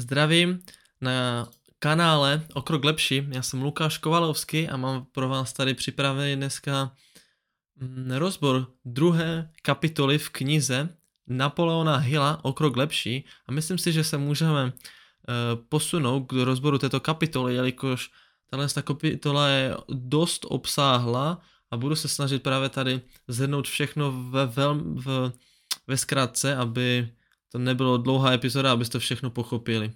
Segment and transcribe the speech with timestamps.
[0.00, 0.62] Zdravím
[1.00, 1.48] na
[1.78, 3.26] kanále O krok lepší.
[3.28, 6.92] Já jsem Lukáš Kovalovský a mám pro vás tady připravený dneska
[7.76, 10.88] mm, rozbor druhé kapitoly v knize
[11.26, 15.32] Napoleona Hilla O krok lepší a myslím si, že se můžeme eh,
[15.68, 18.10] posunout k rozboru této kapitoly, jelikož
[18.50, 21.40] tahle kapitola je dost obsáhla
[21.70, 25.32] a budu se snažit právě tady zhrnout všechno ve, velm, v,
[25.86, 27.12] ve zkratce, aby
[27.52, 29.92] to nebylo dlouhá epizoda, abyste všechno pochopili.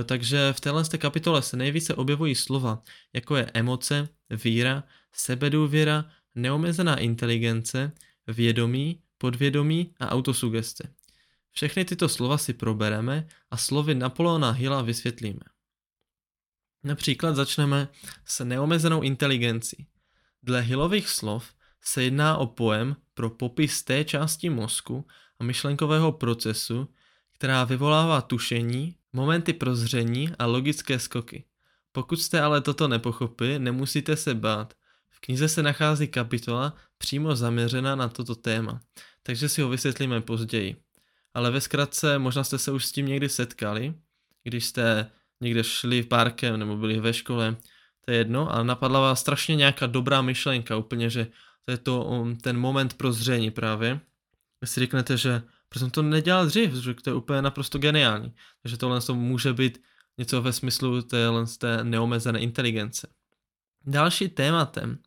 [0.00, 2.82] E, takže v téhle kapitole se nejvíce objevují slova,
[3.12, 4.08] jako je emoce,
[4.44, 6.04] víra, sebedůvěra,
[6.34, 7.92] neomezená inteligence,
[8.26, 10.84] vědomí, podvědomí a autosugeste.
[11.52, 15.40] Všechny tyto slova si probereme a slovy Napoleona Hilla vysvětlíme.
[16.84, 17.88] Například začneme
[18.24, 19.86] s neomezenou inteligencí.
[20.42, 25.06] Dle Hillových slov se jedná o pojem pro popis té části mozku
[25.40, 26.88] a myšlenkového procesu,
[27.32, 31.44] která vyvolává tušení, momenty prozření a logické skoky.
[31.92, 34.74] Pokud jste ale toto nepochopili, nemusíte se bát.
[35.10, 38.80] V knize se nachází kapitola přímo zaměřená na toto téma,
[39.22, 40.76] takže si ho vysvětlíme později.
[41.34, 43.94] Ale ve zkratce, možná jste se už s tím někdy setkali,
[44.44, 47.56] když jste někde šli parkem nebo byli ve škole,
[48.04, 51.26] to je jedno, ale napadla vás strašně nějaká dobrá myšlenka, úplně, že
[51.64, 54.00] to je to um, ten moment prozření právě.
[54.60, 58.34] Vy si řeknete, že proč jsem to nedělal dřív, že to je úplně naprosto geniální.
[58.62, 59.82] Takže tohle může být
[60.18, 63.08] něco ve smyslu téhle té neomezené inteligence.
[63.86, 64.98] Další tématem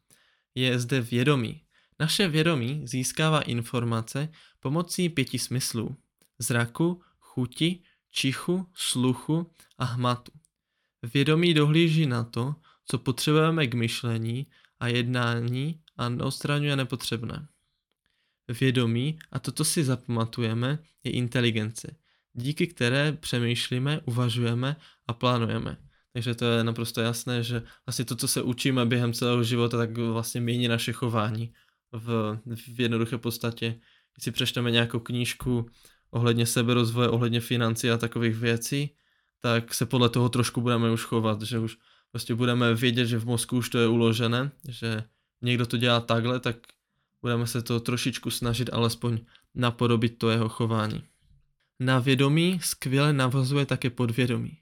[0.56, 1.62] je zde vědomí.
[2.00, 4.30] Naše vědomí získává informace
[4.60, 5.96] pomocí pěti smyslů.
[6.40, 10.32] Zraku, chuti, čichu, sluchu a hmatu.
[11.14, 14.48] Vědomí dohlíží na to, co potřebujeme k myšlení
[14.80, 17.48] a jednání a odstraňuje nepotřebné.
[18.60, 21.96] Vědomí, a toto si zapamatujeme, je inteligence,
[22.34, 24.76] díky které přemýšlíme, uvažujeme
[25.08, 25.78] a plánujeme.
[26.14, 29.98] Takže to je naprosto jasné, že asi to, co se učíme během celého života, tak
[29.98, 31.54] vlastně mění naše chování
[31.92, 32.40] v,
[32.76, 33.80] v jednoduché podstatě.
[34.14, 35.66] Když si přečteme nějakou knížku
[36.12, 38.90] ohledně seberozvoje, ohledně financí a takových věcí,
[39.40, 41.78] tak se podle toho trošku budeme už chovat, že už
[42.12, 45.04] prostě budeme vědět, že v mozku už to je uložené, že
[45.42, 46.58] někdo to dělá takhle, tak
[47.22, 49.20] budeme se to trošičku snažit alespoň
[49.56, 51.04] napodobit to jeho chování.
[51.80, 54.58] Na vědomí skvěle navazuje také podvědomí.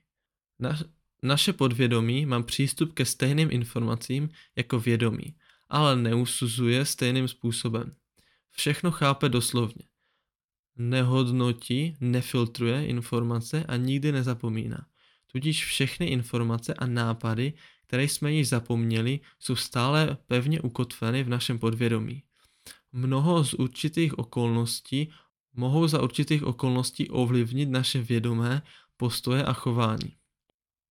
[0.60, 0.80] Na,
[1.24, 5.36] naše podvědomí má přístup ke stejným informacím jako vědomí,
[5.70, 7.96] ale neusuzuje stejným způsobem.
[8.52, 9.84] Všechno chápe doslovně.
[10.78, 14.86] Nehodnotí, nefiltruje informace a nikdy nezapomíná.
[15.32, 17.54] Tudíž všechny informace a nápady,
[17.88, 22.24] které jsme již zapomněli, jsou stále pevně ukotveny v našem podvědomí.
[22.92, 25.12] Mnoho z určitých okolností
[25.54, 28.62] mohou za určitých okolností ovlivnit naše vědomé
[28.98, 30.16] postoje a chování.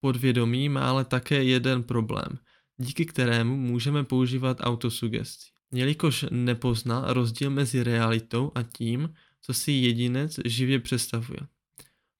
[0.00, 2.38] Podvědomí má ale také jeden problém,
[2.76, 5.47] díky kterému můžeme používat autosugesti.
[5.72, 11.41] Jelikož nepozná rozdíl mezi realitou a tím, co si jedinec živě představuje.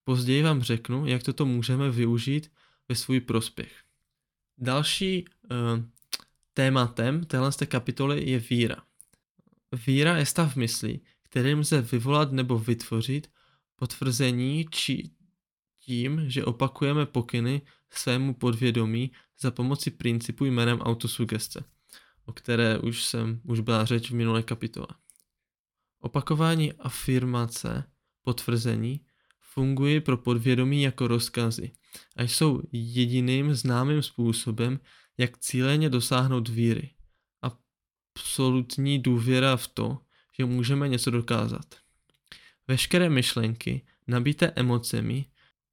[0.05, 2.51] Později vám řeknu, jak toto můžeme využít
[2.89, 3.73] ve svůj prospěch.
[4.59, 5.85] Další uh,
[6.55, 8.77] tématem téhle kapitoly je víra.
[9.87, 13.31] Víra je stav mysli, který lze vyvolat nebo vytvořit
[13.77, 15.11] potvrzení či
[15.81, 21.65] tím, že opakujeme pokyny svému podvědomí za pomoci principu jménem autosugestce,
[22.25, 24.89] o které už jsem už byla řeč v minulé kapitole.
[26.01, 27.85] Opakování afirmace,
[28.23, 29.01] potvrzení,
[29.41, 31.73] fungují pro podvědomí jako rozkazy
[32.17, 34.81] a jsou jediným známým způsobem,
[35.19, 36.91] jak cíleně dosáhnout víry.
[38.19, 39.99] Absolutní důvěra v to,
[40.39, 41.67] že můžeme něco dokázat.
[42.69, 45.25] Veškeré myšlenky, nabité emocemi,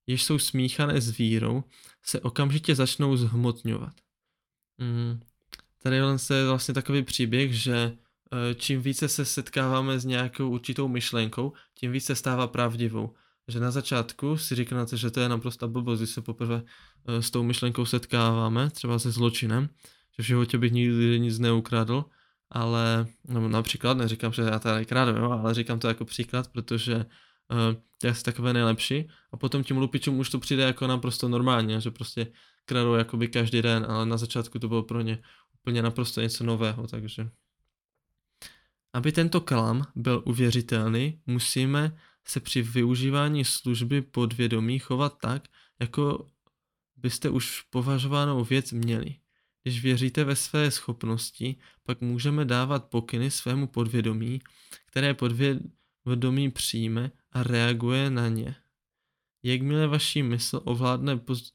[0.07, 1.63] jež jsou smíchané s vírou,
[2.03, 3.93] se okamžitě začnou zhmotňovat.
[4.79, 5.19] Hmm.
[5.83, 7.97] Tady je vlastně takový příběh, že
[8.33, 13.13] Eh, čím více se setkáváme s nějakou určitou myšlenkou, tím více stává pravdivou.
[13.47, 16.63] Že na začátku si říkáte, že to je naprosto blbost, když se poprvé
[17.07, 19.69] eh, s tou myšlenkou setkáváme, třeba se zločinem,
[20.17, 22.05] že v životě bych nikdy nic neukradl,
[22.49, 26.95] ale no, například, neříkám, že já tady krádu, jo, ale říkám to jako příklad, protože
[26.95, 31.81] uh, je asi takové nejlepší a potom tím lupičům už to přijde jako naprosto normálně,
[31.81, 32.27] že prostě
[32.65, 35.19] kradou jakoby každý den, ale na začátku to bylo pro ně
[35.59, 37.29] úplně naprosto něco nového, takže
[38.93, 41.97] aby tento klam byl uvěřitelný, musíme
[42.27, 45.47] se při využívání služby podvědomí chovat tak,
[45.79, 46.29] jako
[46.95, 49.15] byste už považovanou věc měli.
[49.65, 54.41] Když věříte ve své schopnosti, pak můžeme dávat pokyny svému podvědomí,
[54.85, 58.55] které podvědomí přijme a reaguje na ně.
[59.43, 61.51] Jakmile vaší mysl ovládne poz-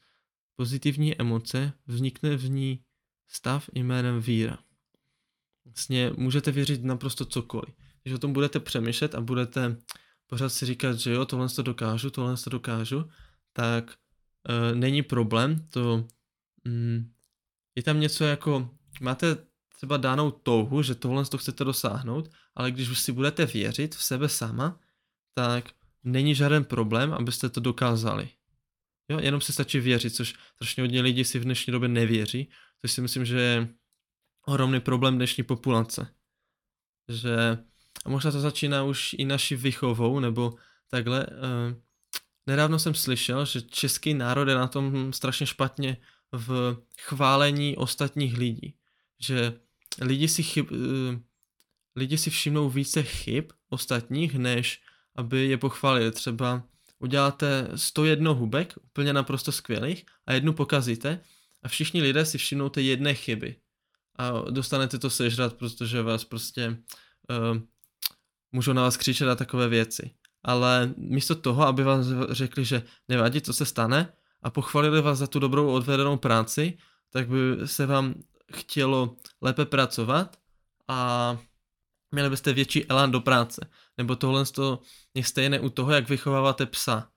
[0.57, 2.85] pozitivní emoce, vznikne v ní
[3.29, 4.59] stav jménem víra.
[5.65, 7.75] Vlastně můžete věřit naprosto cokoliv.
[8.03, 9.77] Když o tom budete přemýšlet a budete
[10.27, 13.05] pořád si říkat, že jo, tohle to dokážu, tohle to dokážu,
[13.53, 13.95] tak
[14.49, 16.09] e, není problém, to
[16.65, 17.11] mm,
[17.77, 18.71] je tam něco jako,
[19.01, 19.37] máte
[19.77, 24.05] třeba dánou touhu, že tohle to chcete dosáhnout, ale když už si budete věřit v
[24.05, 24.81] sebe sama,
[25.35, 25.65] tak
[26.05, 28.29] není žádný problém, abyste to dokázali.
[29.11, 32.51] Jo, jenom se stačí věřit, což strašně hodně lidí si v dnešní době nevěří,
[32.81, 33.69] což si myslím, že je
[34.47, 36.15] ohromný problém dnešní populace.
[37.09, 37.59] Že,
[38.05, 40.55] a možná to začíná už i naší vychovou, nebo
[40.91, 41.27] takhle.
[41.27, 41.75] Eh,
[42.47, 45.97] nedávno jsem slyšel, že český národ je na tom strašně špatně
[46.33, 48.75] v chválení ostatních lidí.
[49.21, 49.55] Že
[50.01, 51.21] lidi si, chyb, eh,
[51.97, 54.83] lidi si všimnou více chyb ostatních, než
[55.17, 56.11] aby je pochválili.
[56.11, 56.63] Třeba
[56.99, 61.21] uděláte 101 hubek, úplně naprosto skvělých, a jednu pokazíte
[61.63, 63.57] a všichni lidé si všimnou té jedné chyby.
[64.17, 67.61] A dostanete to sežrat, protože vás prostě uh,
[68.53, 70.11] můžou na vás křičet a takové věci.
[70.43, 75.27] Ale místo toho, aby vás řekli, že nevadí, co se stane, a pochválili vás za
[75.27, 76.79] tu dobrou odvedenou práci,
[77.11, 78.15] tak by se vám
[78.53, 80.37] chtělo lépe pracovat
[80.89, 81.39] a
[82.11, 83.71] měli byste větší elán do práce.
[83.99, 84.45] Nebo tohle
[85.15, 87.11] je stejné u toho, jak vychováváte psa.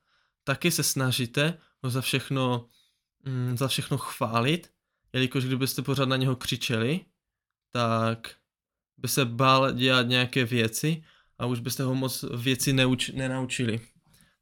[0.43, 2.67] Taky se snažíte ho za všechno,
[3.25, 4.71] mm, za všechno chválit,
[5.13, 6.99] jelikož kdybyste pořád na něho křičeli,
[7.71, 8.35] tak
[8.97, 11.03] by se bál dělat nějaké věci
[11.37, 13.79] a už byste ho moc věci neuč, nenaučili.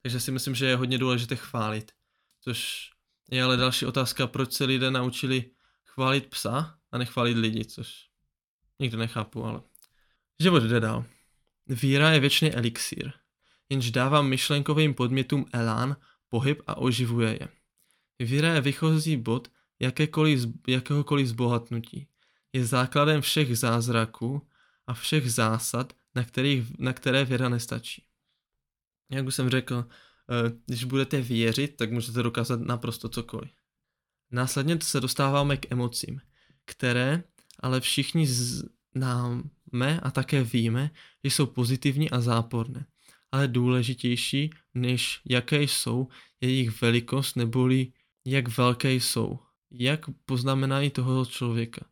[0.02, 1.92] Takže si myslím, že je hodně důležité chválit.
[2.42, 2.90] Což
[3.32, 5.52] je ale další otázka, proč se lidé naučili
[5.86, 8.10] chválit psa a nechválit lidi, což
[8.80, 9.62] nikdo nechápu, ale
[10.40, 11.06] život jde dál.
[11.68, 13.12] Víra je věčný elixír,
[13.70, 15.98] jenž dává myšlenkovým podmětům elán,
[16.30, 17.48] pohyb a oživuje je.
[18.20, 19.48] Víra je vychozí bod
[19.80, 22.08] jakékoliv, jakéhokoliv zbohatnutí.
[22.54, 24.48] Je základem všech zázraků
[24.88, 28.04] a všech zásad, na, kterých, na které věra nestačí.
[29.12, 29.86] Jak už jsem řekl,
[30.66, 33.52] když budete věřit, tak můžete dokázat naprosto cokoliv.
[34.32, 36.22] Následně se dostáváme k emocím,
[36.66, 37.24] které
[37.60, 40.92] ale všichni známe a také víme,
[41.24, 42.86] že jsou pozitivní a záporné.
[43.32, 46.08] Ale důležitější, než jaké jsou,
[46.42, 47.94] je jejich velikost neboli
[48.26, 49.40] jak velké jsou.
[49.72, 51.86] Jak poznamenají toho člověka.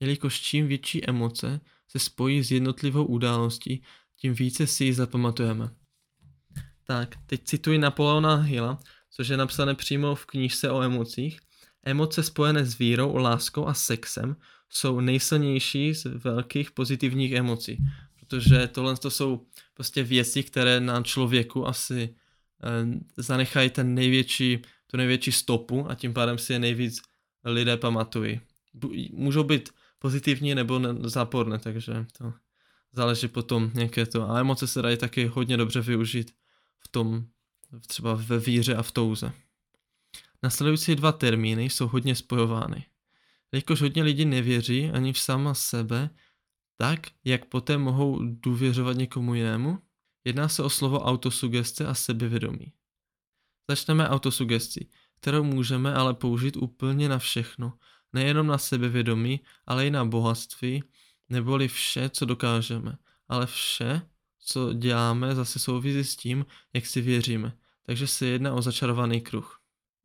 [0.00, 3.82] Jelikož čím větší emoce se spojí s jednotlivou událostí,
[4.16, 5.79] tím více si ji zapamatujeme.
[6.90, 8.78] Tak, teď cituji Napoleona Hilla,
[9.10, 11.40] což je napsané přímo v knížce o emocích.
[11.82, 14.36] Emoce spojené s vírou, láskou a sexem
[14.68, 17.78] jsou nejsilnější z velkých pozitivních emocí,
[18.20, 22.14] protože tohle to jsou prostě věci, které na člověku asi
[22.62, 27.02] eh, zanechají ten největší, tu největší stopu a tím pádem si je nejvíc
[27.44, 28.40] lidé pamatují.
[29.12, 32.32] Můžou být pozitivní nebo záporné, takže to
[32.92, 34.30] záleží potom nějaké to.
[34.30, 36.39] A emoce se dají taky hodně dobře využít
[36.80, 37.26] v tom,
[37.86, 39.32] třeba ve víře a v touze.
[40.42, 42.86] Nasledující dva termíny jsou hodně spojovány.
[43.52, 46.10] Jelikož hodně lidí nevěří ani v sama sebe,
[46.76, 49.78] tak jak poté mohou důvěřovat někomu jinému?
[50.24, 52.72] Jedná se o slovo autosugestce a sebevědomí.
[53.70, 54.90] Začneme autosugestí,
[55.20, 57.72] kterou můžeme ale použít úplně na všechno,
[58.12, 60.84] nejenom na sebevědomí, ale i na bohatství,
[61.28, 64.02] neboli vše, co dokážeme, ale vše,
[64.40, 67.52] co děláme, zase souvisí s tím, jak si věříme.
[67.86, 69.60] Takže se jedná o začarovaný kruh.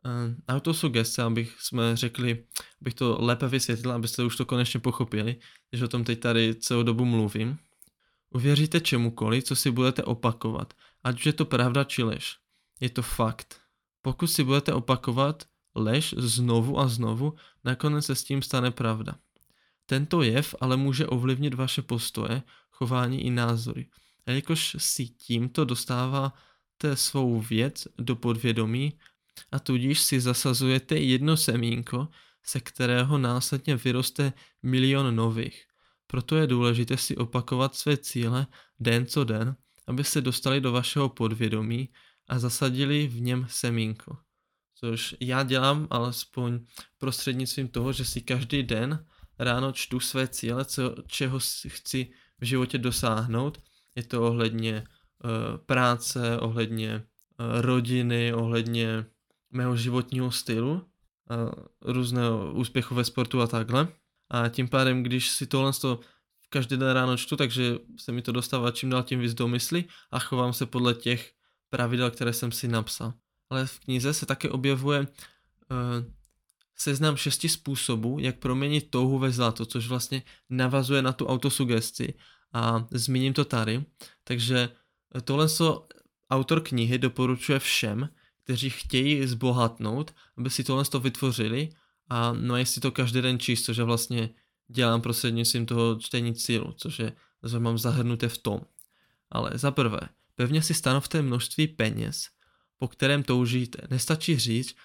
[0.05, 2.43] Uh, autosugestce, abych jsme řekli,
[2.81, 5.35] abych to lépe vysvětlil, abyste už to konečně pochopili,
[5.69, 7.57] když o tom teď tady celou dobu mluvím.
[8.29, 10.73] Uvěříte čemukoliv, co si budete opakovat,
[11.03, 12.37] ať už je to pravda či lež.
[12.79, 13.59] Je to fakt.
[14.01, 19.15] Pokud si budete opakovat lež znovu a znovu, nakonec se s tím stane pravda.
[19.85, 23.87] Tento jev ale může ovlivnit vaše postoje, chování i názory.
[24.27, 28.93] Jakož si tímto dostáváte svou věc do podvědomí
[29.51, 32.07] a tudíž si zasazujete jedno semínko,
[32.43, 35.65] se kterého následně vyroste milion nových.
[36.07, 38.47] Proto je důležité si opakovat své cíle
[38.79, 39.55] den co den,
[39.87, 41.89] aby se dostali do vašeho podvědomí
[42.27, 44.17] a zasadili v něm semínko.
[44.75, 46.59] Což já dělám alespoň
[46.97, 49.05] prostřednictvím toho, že si každý den
[49.39, 53.61] ráno čtu své cíle, co, čeho chci v životě dosáhnout.
[53.95, 54.83] Je to ohledně
[55.23, 57.03] uh, práce, ohledně
[57.39, 59.05] uh, rodiny, ohledně
[59.51, 60.85] mého životního stylu,
[61.29, 61.35] a
[61.81, 63.87] různého úspěchu ve sportu a takhle.
[64.29, 65.99] A tím pádem, když si tohle to
[66.49, 69.85] každý den ráno čtu, takže se mi to dostává čím dál tím víc do mysli
[70.11, 71.33] a chovám se podle těch
[71.69, 73.13] pravidel, které jsem si napsal.
[73.49, 75.07] ale v knize se také objevuje uh,
[76.75, 82.13] seznam šesti způsobů, jak proměnit touhu ve zlato, což vlastně navazuje na tu autosugesti
[82.55, 83.83] a zmíním to tady.
[84.23, 84.69] Takže
[85.23, 85.87] tohle co
[86.29, 88.09] autor knihy doporučuje všem,
[88.43, 91.69] kteří chtějí zbohatnout, aby si tohle to vytvořili
[92.09, 94.29] a mají si to každý den číst, což vlastně
[94.67, 97.13] dělám prostřednictvím toho čtení cílu, což je,
[97.47, 98.61] že mám zahrnuté v tom.
[99.29, 99.99] Ale za prvé,
[100.35, 102.29] pevně si stanovte množství peněz,
[102.77, 103.87] po kterém toužíte.
[103.89, 104.75] Nestačí říct,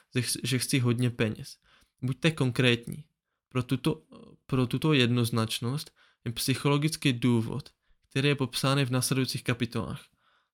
[0.43, 1.57] že chci hodně peněz.
[2.03, 3.05] Buďte konkrétní.
[3.49, 4.03] Pro tuto,
[4.47, 5.91] pro tuto jednoznačnost
[6.25, 7.71] je psychologický důvod,
[8.11, 10.05] který je popsán v následujících kapitolách.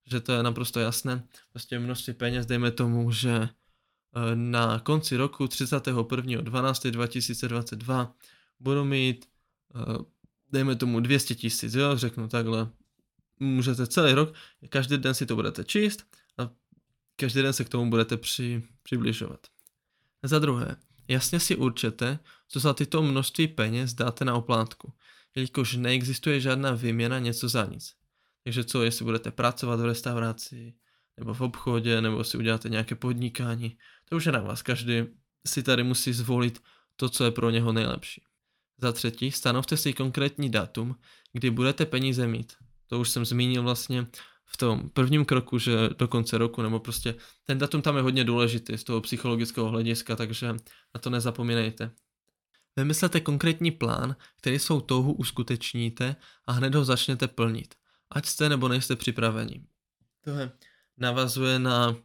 [0.05, 1.27] Že to je naprosto jasné.
[1.51, 3.49] Prostě množství peněz, dejme tomu, že eh,
[4.35, 8.11] na konci roku 31.12.2022
[8.59, 9.25] budu mít,
[9.75, 9.79] eh,
[10.51, 12.69] dejme tomu 200 tisíc, jo, řeknu takhle.
[13.39, 14.33] Můžete celý rok,
[14.69, 16.03] každý den si to budete číst
[16.37, 16.49] a
[17.15, 19.47] každý den se k tomu budete při, přibližovat.
[20.23, 20.75] Za druhé,
[21.07, 24.93] jasně si určete, co za tyto množství peněz dáte na oplátku,
[25.37, 27.93] jelikož neexistuje žádná výměna něco za nic.
[28.43, 30.73] Takže co, jestli budete pracovat v restauraci,
[31.17, 33.77] nebo v obchodě, nebo si uděláte nějaké podnikání,
[34.09, 34.61] to už je na vás.
[34.61, 35.03] Každý
[35.47, 36.63] si tady musí zvolit
[36.95, 38.21] to, co je pro něho nejlepší.
[38.77, 40.95] Za třetí, stanovte si konkrétní datum,
[41.33, 42.53] kdy budete peníze mít.
[42.87, 44.07] To už jsem zmínil vlastně
[44.45, 48.23] v tom prvním kroku, že do konce roku, nebo prostě ten datum tam je hodně
[48.23, 50.47] důležitý z toho psychologického hlediska, takže
[50.95, 51.91] na to nezapomínejte.
[52.77, 56.15] Vymyslete konkrétní plán, který svou touhu uskutečníte
[56.45, 57.75] a hned ho začnete plnit.
[58.09, 59.63] Ať jste nebo nejste připraveni.
[60.23, 60.51] Tohle
[60.97, 61.95] navazuje na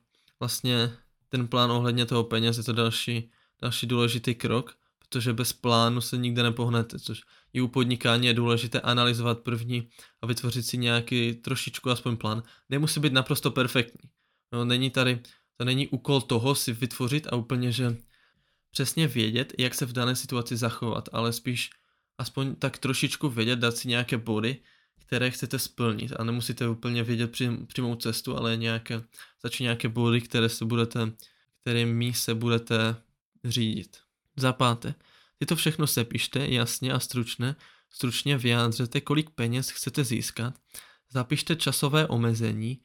[0.41, 0.93] vlastně
[1.29, 3.31] ten plán ohledně toho peněz, je to další,
[3.63, 8.81] další důležitý krok, protože bez plánu se nikde nepohnete, což i u podnikání je důležité
[8.81, 9.89] analyzovat první
[10.23, 12.43] a vytvořit si nějaký trošičku aspoň plán.
[12.69, 14.11] Nemusí být naprosto perfektní.
[14.53, 15.21] No, není tady,
[15.57, 17.97] to není úkol toho si vytvořit a úplně, že
[18.73, 21.71] přesně vědět, jak se v dané situaci zachovat, ale spíš
[22.19, 24.57] aspoň tak trošičku vědět, dát si nějaké body,
[25.07, 26.13] které chcete splnit.
[26.19, 29.03] A nemusíte úplně vědět přím, přímou cestu, ale nějaké,
[29.43, 31.13] začít nějaké body, které se budete,
[31.61, 32.97] kterými se budete
[33.45, 33.97] řídit.
[34.37, 34.95] Za páté,
[35.39, 37.57] tyto všechno sepište jasně a stručně,
[37.91, 40.55] stručně vyjádřete, kolik peněz chcete získat,
[41.11, 42.81] zapište časové omezení,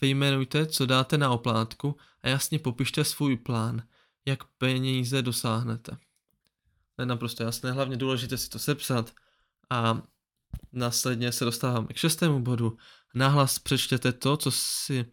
[0.00, 3.82] vyjmenujte, co dáte na oplátku a jasně popište svůj plán,
[4.26, 5.98] jak peníze dosáhnete.
[6.96, 9.14] To je naprosto jasné, hlavně důležité si to sepsat
[9.70, 10.02] a
[10.72, 12.76] následně se dostáváme k šestému bodu.
[13.14, 15.06] Nahlas přečtěte to, co, si,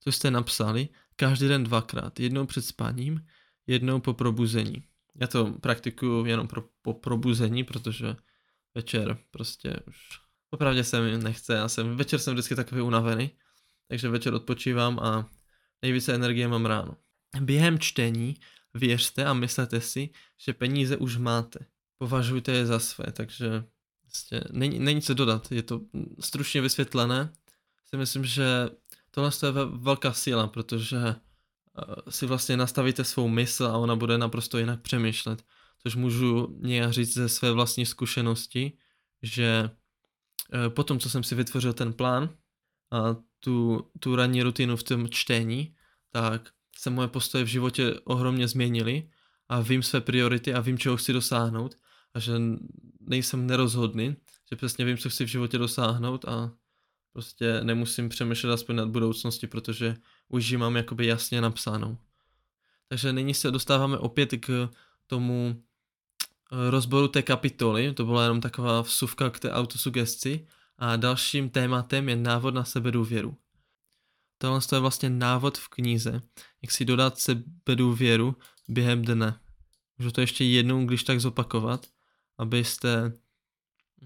[0.00, 2.20] co jste napsali, každý den dvakrát.
[2.20, 3.26] Jednou před spaním,
[3.66, 4.84] jednou po probuzení.
[5.20, 8.16] Já to praktikuju jenom pro, po probuzení, protože
[8.74, 11.54] večer prostě už opravdu se mi nechce.
[11.54, 13.30] Já jsem, večer jsem vždycky takový unavený,
[13.88, 15.30] takže večer odpočívám a
[15.82, 16.96] nejvíce energie mám ráno.
[17.40, 18.36] Během čtení
[18.74, 21.58] věřte a myslete si, že peníze už máte.
[21.98, 23.64] Považujte je za své, takže
[24.00, 25.52] prostě není, není co dodat.
[25.52, 25.80] Je to
[26.20, 27.32] stručně vysvětlené.
[27.84, 28.68] Si myslím, že
[29.10, 31.14] tohle je velká síla, protože
[31.78, 35.44] Eh, si vlastně nastavíte svou mysl a ona bude naprosto jinak přemýšlet.
[35.82, 38.72] Což můžu nějak říct ze své vlastní zkušenosti,
[39.22, 39.70] že
[40.52, 42.36] eh, potom, co jsem si vytvořil ten plán
[42.90, 45.76] a tu, tu ranní rutinu v tom čtení,
[46.10, 49.08] tak se moje postoje v životě ohromně změnily
[49.48, 51.76] a vím své priority a vím, čeho chci dosáhnout
[52.14, 52.32] a že
[53.00, 54.16] nejsem nerozhodný,
[54.50, 56.52] že přesně vím, co chci v životě dosáhnout a
[57.12, 59.96] prostě nemusím přemýšlet aspoň nad budoucnosti, protože
[60.28, 61.98] už ji mám jakoby jasně napsánou.
[62.88, 64.68] Takže nyní se dostáváme opět k
[65.06, 65.62] tomu
[66.52, 70.46] eh, rozboru té kapitoly, to byla jenom taková vsuvka k té autosugesti
[70.78, 73.36] a dalším tématem je návod na sebedůvěru.
[74.44, 76.22] Tohle je vlastně návod v knize,
[76.62, 78.36] jak si dodat sebedůvěru
[78.68, 79.40] během dne.
[79.98, 81.86] Můžu to ještě jednou, když tak zopakovat,
[82.38, 83.12] abyste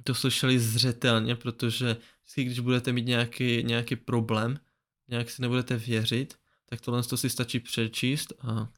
[0.04, 4.60] to slyšeli zřetelně, protože vždycky, když budete mít nějaký, nějaký problém,
[5.08, 8.72] nějak si nebudete věřit, tak tohle to si stačí přečíst a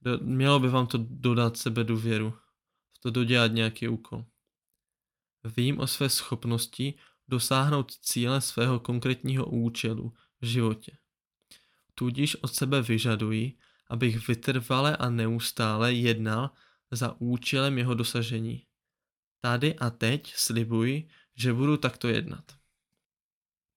[0.00, 2.34] do, mělo by vám to dodat sebe důvěru,
[3.00, 4.24] to dodělat nějaký úkol.
[5.56, 6.94] Vím o své schopnosti
[7.28, 10.96] dosáhnout cíle svého konkrétního účelu v životě.
[11.94, 13.58] Tudíž od sebe vyžaduji,
[13.90, 16.50] abych vytrvale a neustále jednal
[16.90, 18.66] za účelem jeho dosažení.
[19.40, 22.62] Tady a teď slibuji, že budu takto jednat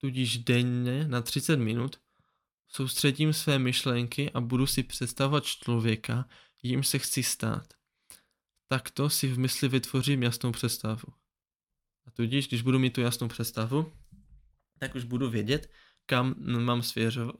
[0.06, 2.00] tudíž denně na 30 minut
[2.68, 6.28] soustředím své myšlenky a budu si představovat člověka,
[6.62, 7.74] jim se chci stát.
[8.68, 11.08] Takto si v mysli vytvořím jasnou představu.
[12.06, 13.92] A tudíž, když budu mít tu jasnou představu,
[14.78, 15.70] tak už budu vědět,
[16.06, 16.82] kam mám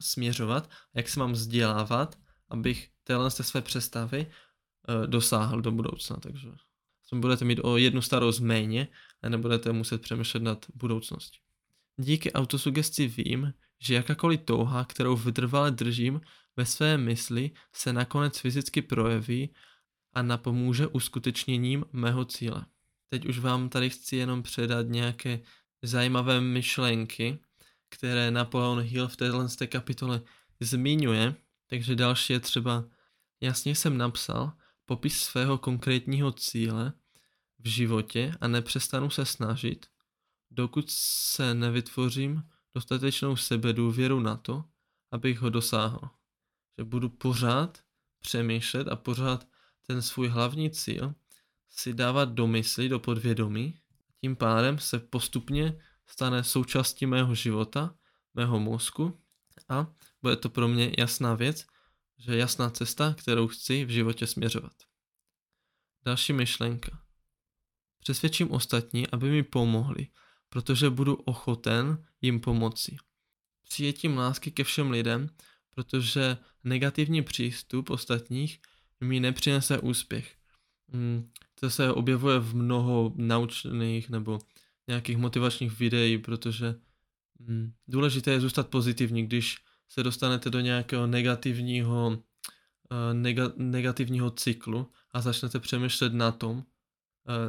[0.01, 2.17] směřovat, jak se mám vzdělávat
[2.49, 4.27] abych téhle z své přestavy
[4.89, 6.49] uh, dosáhl do budoucna, takže
[7.15, 8.89] budete mít o jednu starost méně
[9.23, 11.39] a nebudete muset přemýšlet nad budoucností.
[11.97, 16.21] Díky autosugesti vím, že jakákoliv touha, kterou vytrvale držím
[16.57, 19.55] ve své mysli, se nakonec fyzicky projeví
[20.13, 22.67] a napomůže uskutečněním mého cíle.
[23.09, 25.41] Teď už vám tady chci jenom předat nějaké
[25.83, 27.39] zajímavé myšlenky,
[27.89, 30.21] které Napoleon Hill v téhle kapitole
[30.61, 31.35] zmiňuje,
[31.67, 32.85] takže další je třeba,
[33.41, 34.53] jasně jsem napsal
[34.85, 36.93] popis svého konkrétního cíle
[37.59, 39.87] v životě a nepřestanu se snažit,
[40.51, 42.43] dokud se nevytvořím
[42.75, 44.65] dostatečnou sebedůvěru na to,
[45.11, 46.01] abych ho dosáhl.
[46.79, 47.79] Že budu pořád
[48.21, 49.47] přemýšlet a pořád
[49.87, 51.15] ten svůj hlavní cíl
[51.71, 53.79] si dávat do mysli, do podvědomí.
[54.21, 57.95] Tím pádem se postupně stane součástí mého života,
[58.35, 59.21] mého mozku
[59.69, 59.87] a
[60.23, 61.67] bude to pro mě jasná věc,
[62.19, 64.73] že jasná cesta, kterou chci v životě směřovat.
[66.05, 67.03] Další myšlenka.
[68.01, 70.09] Přesvědčím ostatní, aby mi pomohli,
[70.49, 72.97] protože budu ochoten jim pomoci.
[73.63, 75.29] Přijetím lásky ke všem lidem,
[75.71, 78.61] protože negativní přístup ostatních
[79.01, 80.37] mi nepřinese úspěch.
[80.89, 84.39] Hmm, to se objevuje v mnoho naučných nebo
[84.89, 86.75] nějakých motivačních videí, protože
[87.41, 89.57] hmm, důležité je zůstat pozitivní, když
[89.89, 92.19] se dostanete do nějakého negativního, uh,
[93.13, 96.65] nega, negativního cyklu a začnete přemýšlet na tom, uh,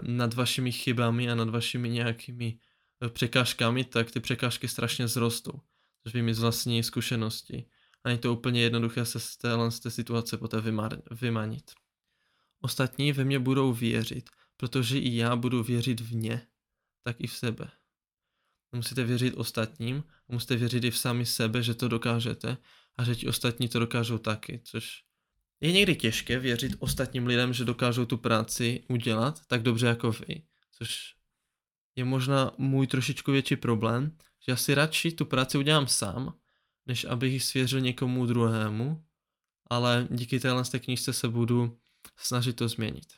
[0.01, 2.59] nad vašimi chybami a nad vašimi nějakými
[3.01, 5.61] uh, překážkami, tak ty překážky strašně zrostou,
[6.03, 7.65] což vím z vlastní zkušenosti.
[8.03, 10.57] A je to úplně jednoduché se z téhle z té situace poté
[11.11, 11.71] vymanit.
[12.61, 16.47] Ostatní ve mě budou věřit, protože i já budu věřit v ně,
[17.03, 17.69] tak i v sebe.
[18.71, 22.57] Musíte věřit ostatním, musíte věřit i v sami sebe, že to dokážete
[22.95, 25.03] a že ti ostatní to dokážou taky, což
[25.61, 30.41] je někdy těžké věřit ostatním lidem, že dokážou tu práci udělat tak dobře jako vy,
[30.71, 31.15] což
[31.95, 36.37] je možná můj trošičku větší problém, že já si radši tu práci udělám sám,
[36.85, 39.05] než abych ji svěřil někomu druhému,
[39.69, 41.79] ale díky téhle knížce se budu
[42.17, 43.13] snažit to změnit.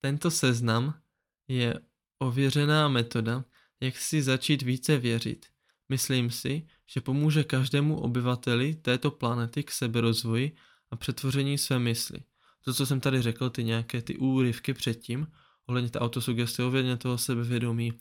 [0.00, 1.00] Tento seznam
[1.48, 1.80] je
[2.20, 3.44] ověřená metoda,
[3.80, 5.46] jak si začít více věřit.
[5.88, 10.56] Myslím si, že pomůže každému obyvateli této planety k seberozvoji
[10.90, 12.18] a přetvoření své mysli.
[12.64, 15.26] To, co jsem tady řekl, ty nějaké ty úryvky předtím,
[15.66, 17.92] ohledně té autosugestě, ohledně toho sebevědomí,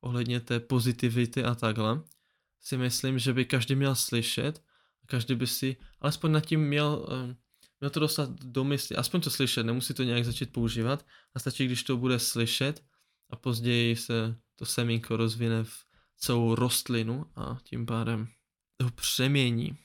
[0.00, 2.02] ohledně té pozitivity a takhle,
[2.60, 4.62] si myslím, že by každý měl slyšet,
[5.06, 7.36] každý by si alespoň nad tím měl, eh,
[7.80, 11.66] měl to dostat do mysli, aspoň to slyšet, nemusí to nějak začít používat a stačí,
[11.66, 12.82] když to bude slyšet
[13.30, 15.84] a později se to semínko rozvine v
[16.16, 18.28] celou rostlinu a tím pádem
[18.76, 19.78] to přemění.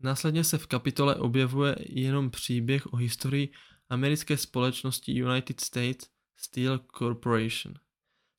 [0.00, 3.52] Následně se v kapitole objevuje jenom příběh o historii
[3.88, 7.74] americké společnosti United States Steel Corporation,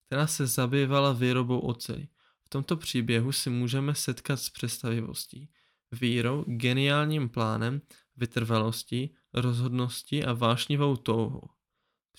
[0.05, 2.07] která se zabývala výrobou oceli.
[2.45, 5.49] V tomto příběhu si můžeme setkat s představivostí,
[5.91, 7.81] vírou, geniálním plánem,
[8.17, 11.49] vytrvalostí, rozhodností a vášnivou touhou.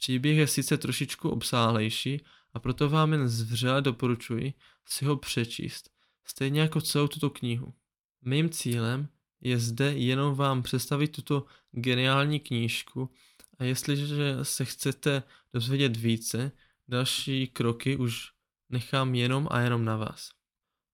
[0.05, 2.21] Příběh je sice trošičku obsáhlejší
[2.55, 4.55] a proto vám jen zvřele doporučuji
[4.87, 5.91] si ho přečíst,
[6.25, 7.75] stejně jako celou tuto knihu.
[8.23, 9.09] Mým cílem
[9.41, 13.11] je zde jenom vám představit tuto geniální knížku
[13.59, 16.53] a jestliže se chcete dozvědět více,
[16.89, 18.33] další kroky už
[18.71, 20.31] nechám jenom a jenom na vás.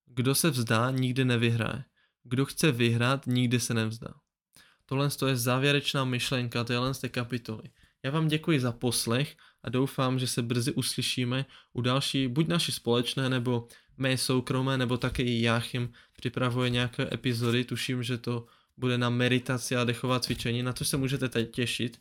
[0.05, 1.83] Kdo se vzdá, nikdy nevyhraje.
[2.23, 4.13] Kdo chce vyhrát, nikdy se nevzdá.
[4.85, 7.63] Tohle je závěrečná myšlenka téhle té kapitoly.
[8.03, 12.71] Já vám děkuji za poslech a doufám, že se brzy uslyšíme u další, buď naší
[12.71, 18.45] společné, nebo mé soukromé, nebo také i Jáchym připravuje nějaké epizody, tuším, že to
[18.77, 21.99] bude na meditaci a dechová cvičení, na to se můžete teď těšit.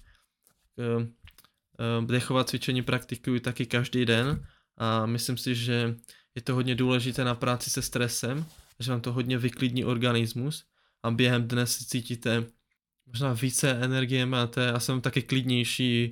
[0.78, 5.96] Eh, dechová cvičení praktikuji taky každý den a myslím si, že
[6.34, 8.46] je to hodně důležité na práci se stresem,
[8.78, 10.64] že vám to hodně vyklidní organismus
[11.02, 12.46] a během dne si cítíte
[13.10, 16.10] možná více energie máte a jsem taky klidnější.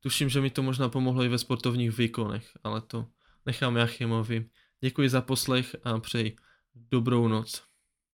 [0.00, 3.06] Tuším, že mi to možná pomohlo i ve sportovních výkonech, ale to
[3.46, 4.48] nechám Jachimovi.
[4.80, 6.36] Děkuji za poslech a přeji
[6.74, 7.69] dobrou noc.